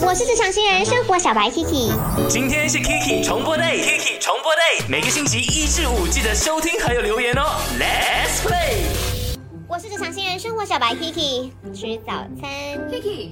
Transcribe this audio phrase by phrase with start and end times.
[0.00, 1.92] 我是职场新人生活小白 Kiki，
[2.28, 7.42] 今天是 Kiki 重播 day，Kiki 重播 day，每个星期一至五记得收听还有留言哦。
[7.78, 9.38] Let's play。
[9.68, 12.50] 我是职场新人生活小白 Kiki，吃早餐。
[12.90, 13.30] Kiki，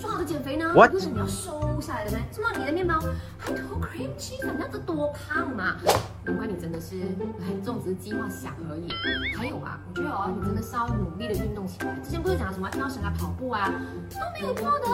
[0.00, 0.72] 说好的减肥呢？
[0.90, 2.18] 不是你要瘦下来的吗？
[2.30, 2.94] 怎么你的面包
[3.36, 5.76] 还涂 cream cheese，你要这多胖嘛？
[6.24, 6.96] 难怪你真的是，
[7.40, 8.88] 哎，这种只是计划想而已。
[9.36, 11.94] 还有啊，我觉得哦，你真的是要努力的运动起来。
[12.04, 13.72] 之前不是讲什么跳绳啊、跑步啊，
[14.10, 14.86] 都没有做的，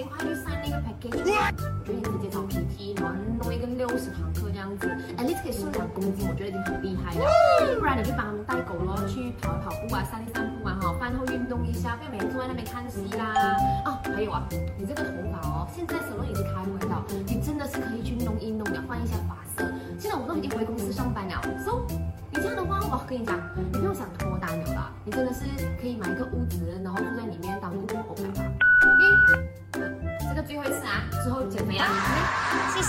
[0.00, 1.12] 然后还去上那个 package。
[1.12, 7.24] 我觉得你直接找 PT，然后弄一个六十堂课这样子，at least 可以瘦两公斤，我觉得已经很厉害了。
[7.78, 13.34] 不然你就帮他们带狗咯，去跑一跑步啊，散一散步啊，哈，饭后运动一下，不要每天坐在那边看戏啦。
[13.84, 14.42] 哦，还有啊，
[14.78, 19.70] 你这个头发哦，现在 salon 已经开回了，你真的是可以去弄一弄的，换一下发色。
[19.98, 21.84] 现在我都已经回公司上班了，so
[22.32, 25.44] 你这样的话，我跟你讲，你不用想脱单了啦，你真的是
[25.80, 28.42] 可以买一个屋子，然后住在里面当公公狗了吧。
[30.46, 31.86] 最后一次啊，之后减肥啊。
[32.74, 32.83] 谢谢。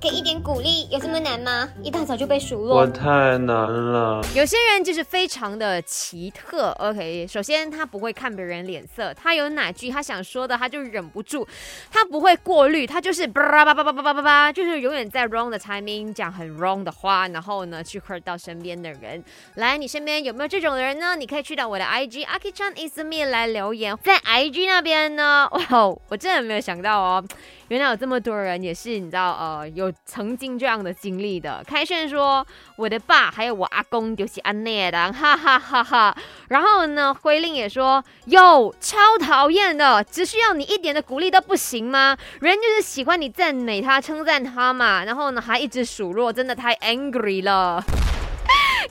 [0.00, 1.68] 给一点鼓励有这么难吗？
[1.82, 2.86] 一大早就被数落我。
[2.86, 4.24] 太难了。
[4.34, 6.70] 有些人就是非常的奇特。
[6.78, 11.46] OK，首先他不会看别人脸色，他有哪句他想说的他就忍不住，
[11.90, 19.22] 他不会过滤，他就是叭叭叭叭叭叭叭叭，就是永远在 wrong 的 timing 讲很 wrong 的话，然后呢去 hurt 到身边的人。
[19.56, 21.14] 来，你身边有没有这种人呢？
[21.14, 27.22] 你可以去到我的 IG Aki Chan is me 来留言，在 IG 那边呢，哇，我真的没有想到哦。
[27.68, 31.62] 原来有这么多人也是你知道呃有曾经这样的经历的。
[31.66, 32.46] 开炫说
[32.76, 36.16] 我的爸还有我阿公就是安内的，哈哈哈哈。
[36.48, 42.16] 然后呢，辉令也说哟超讨厌的，只需要你一点的鼓励都不行吗？
[42.40, 45.04] 人就是喜欢你赞美他、称赞他嘛。
[45.04, 47.82] 然后呢，还一直数落，真的太 angry 了。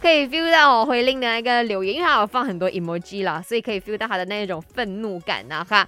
[0.01, 5.85] 可以 feel 到我回令的那个留言，因为他有放很多 emoji 啦，所以可以 feel 到他的那种愤怒感呐、哈。